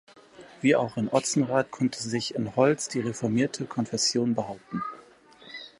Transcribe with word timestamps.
Wie 0.61 0.75
auch 0.75 0.97
in 0.97 1.13
Otzenrath 1.13 1.69
konnte 1.69 2.01
sich 2.01 2.33
in 2.33 2.55
Holz 2.55 2.87
die 2.87 3.01
reformierte 3.01 3.65
Konfession 3.65 4.33
behaupten. 4.33 4.81